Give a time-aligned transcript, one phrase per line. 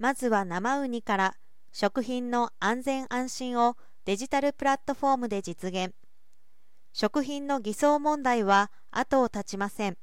[0.00, 1.34] まずは生ウニから
[1.72, 3.76] 食品の安全安心を
[4.06, 5.92] デジタルプラットフォームで実現。
[6.94, 9.98] 食品の偽装問題は後を絶ちません。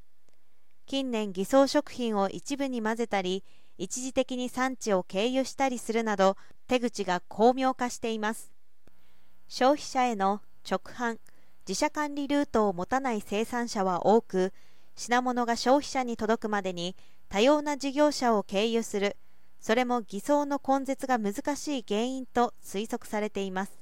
[0.86, 3.44] 近年偽装食品を一部に混ぜたり
[3.80, 6.38] 一時的に産地を経由したりするなど
[6.68, 8.52] 手口が巧妙化しています。
[9.48, 11.18] 消費者への直販
[11.68, 14.54] 自社管理ルートを持たない生産者は多く
[14.96, 16.96] 品物が消費者に届くまでに
[17.30, 19.18] 多様な事業者を経由する
[19.68, 23.74] それも偽装の根絶が難しい原因と推測されています。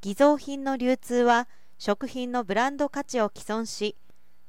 [0.00, 3.96] 偽造品の流通は食品のブランド価値を毀損し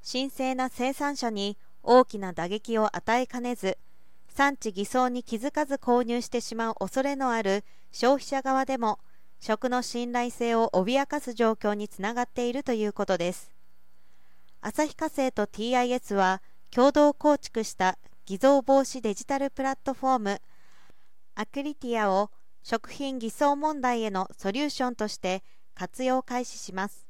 [0.09, 3.77] 神聖な生産者に大きな打撃を与えかねず
[4.29, 8.97] 産地偽装に気づかず購入してしまう恐れのある消費者側でも
[9.41, 13.51] 食の信頼性を脅かす状況につながっているということです。
[14.61, 17.97] 旭化成と TIS は共同構築した
[18.31, 20.41] 偽造防止デジタルプラットフォーム。
[21.35, 22.31] アクリティアを
[22.63, 25.43] 食品偽装問題へのソリューションとして
[25.75, 27.05] 活用開始します。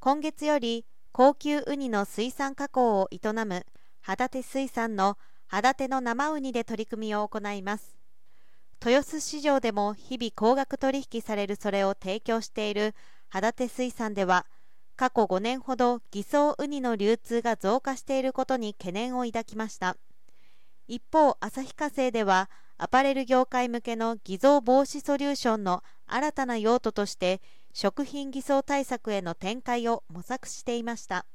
[0.00, 3.64] 今月より高級ウニの水産加工を営む
[4.00, 7.94] 肌手水産の肌手の生ウニで取り組みを行います。
[8.84, 12.96] 豊洲市場でも日々高額取引されるそれを提供している
[13.28, 14.46] 肌手水産では
[14.96, 19.96] 過去5年ほど偽装ウニの流通が増加していることに懸念を抱きました。
[20.86, 27.40] 一方旭化成ではアパレル業界向けの偽造防止ソリューションの新たな用途として
[27.72, 31.26] 食品偽装対策への展開を模索していました。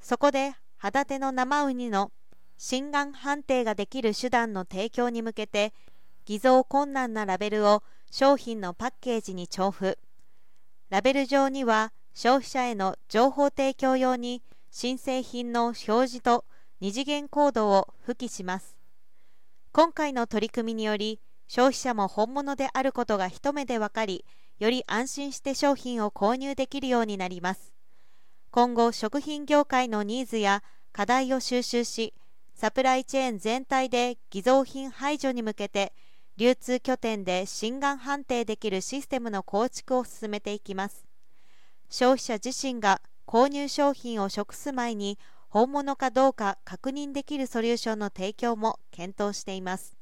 [0.00, 2.12] そこで肌手の生ウニの
[2.58, 5.72] 心眼判定ができる手段の提供に向けて
[6.24, 9.98] 偽造困難なラベルを商品のパッケージに重複
[10.90, 16.44] ラベル上には消費者への情報提供用に新製品の表示と
[16.80, 18.76] 二次元コードを付記します。
[19.72, 24.24] 今回の取り組みにより消費者も本物であることが一目で分かり
[24.58, 27.72] より安心して商品を購入できるようになります。
[28.50, 30.62] 今後食品業界のニーズや
[30.92, 32.12] 課題を収集し
[32.54, 35.92] サプライチェーン全体で偽造品排除に向けて
[36.36, 41.04] 流通拠点で心眼判定できるシステムの構築を進めていきます。
[41.88, 45.18] 消費者自身が購入商品を食す前に
[45.54, 49.96] 本物かどうか確認できるソリューションの提供も検討しています。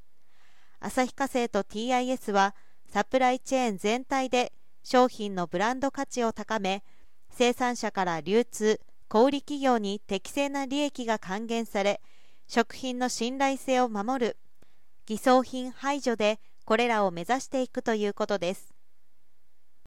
[0.80, 2.54] 旭化成と TIS は
[2.88, 6.82] サプライチェーン全体で商品のブランド価値を高め
[7.28, 12.00] 生産者から流通小売企業に適正な利益が還元され
[12.48, 14.36] 食品の信頼性を守る
[15.04, 18.71] 偽装品排除でこれらを目指していくということです。